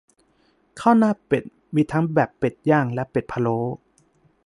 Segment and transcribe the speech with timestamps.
[0.79, 1.43] ข้าวหน้าเป็ด
[1.75, 3.59] มีทั้งแบบเป็ดย่างและเป็ดพะโล้